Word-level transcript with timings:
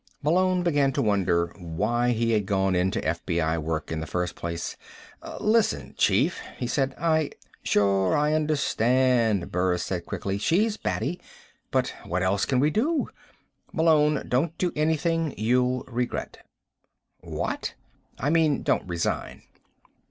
Malone 0.23 0.63
began 0.63 0.91
to 0.91 0.99
wonder 0.99 1.53
why 1.59 2.09
he 2.09 2.31
had 2.31 2.47
gone 2.47 2.73
into 2.73 2.99
FBI 3.01 3.59
work 3.61 3.91
in 3.91 3.99
the 3.99 4.07
first 4.07 4.33
place. 4.33 4.75
"Listen, 5.39 5.93
chief," 5.95 6.39
he 6.57 6.65
said. 6.65 6.95
"I" 6.97 7.29
"Sure, 7.63 8.17
I 8.17 8.33
understand," 8.33 9.51
Burris 9.51 9.85
said 9.85 10.07
quickly. 10.07 10.39
"She's 10.39 10.75
batty. 10.75 11.21
But 11.69 11.93
what 12.03 12.23
else 12.23 12.45
can 12.45 12.59
we 12.59 12.71
do? 12.71 13.09
Malone, 13.73 14.25
don't 14.27 14.57
do 14.57 14.73
anything 14.75 15.35
you'll 15.37 15.83
regret." 15.83 16.47
"What?" 17.19 17.75
"I 18.17 18.31
mean, 18.31 18.63
don't 18.63 18.87
resign." 18.89 19.43